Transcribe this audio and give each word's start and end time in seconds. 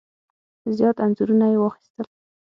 زیات 0.75 0.97
انځورونه 1.05 1.45
یې 1.51 1.57
واخیستل. 1.59 2.07